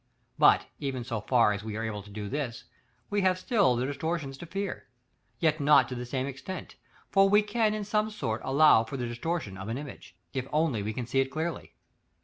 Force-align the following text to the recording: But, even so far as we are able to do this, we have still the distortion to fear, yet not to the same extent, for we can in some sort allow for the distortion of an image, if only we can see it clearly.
But, 0.39 0.65
even 0.79 1.03
so 1.03 1.21
far 1.21 1.53
as 1.53 1.63
we 1.63 1.77
are 1.77 1.83
able 1.83 2.01
to 2.01 2.09
do 2.09 2.27
this, 2.27 2.63
we 3.11 3.21
have 3.21 3.37
still 3.37 3.75
the 3.75 3.85
distortion 3.85 4.31
to 4.31 4.45
fear, 4.47 4.87
yet 5.39 5.59
not 5.59 5.87
to 5.89 5.93
the 5.93 6.07
same 6.07 6.25
extent, 6.25 6.75
for 7.11 7.29
we 7.29 7.43
can 7.43 7.75
in 7.75 7.83
some 7.83 8.09
sort 8.09 8.41
allow 8.43 8.83
for 8.83 8.97
the 8.97 9.05
distortion 9.05 9.57
of 9.59 9.69
an 9.69 9.77
image, 9.77 10.15
if 10.33 10.47
only 10.51 10.81
we 10.81 10.91
can 10.93 11.05
see 11.05 11.19
it 11.19 11.29
clearly. 11.29 11.75